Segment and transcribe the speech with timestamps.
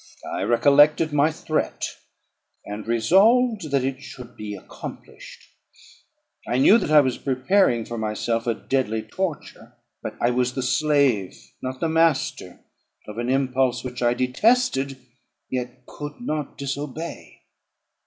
[0.33, 1.89] I recollected my threat,
[2.65, 5.43] and resolved that it should be accomplished.
[6.47, 10.63] I knew that I was preparing for myself a deadly torture; but I was the
[10.63, 12.61] slave, not the master,
[13.07, 14.97] of an impulse, which I detested,
[15.51, 17.43] yet could not disobey.